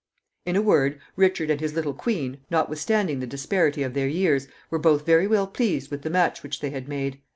In 0.47 0.55
a 0.55 0.63
word, 0.63 0.99
Richard 1.15 1.51
and 1.51 1.61
his 1.61 1.75
little 1.75 1.93
queen, 1.93 2.39
notwithstanding 2.49 3.19
the 3.19 3.27
disparity 3.27 3.83
of 3.83 3.93
their 3.93 4.07
years, 4.07 4.47
were 4.71 4.79
both 4.79 5.05
very 5.05 5.27
well 5.27 5.45
pleased 5.45 5.91
with 5.91 6.01
the 6.01 6.09
match 6.09 6.41
which 6.41 6.59
they 6.59 6.71
had 6.71 6.87
made. 6.89 7.21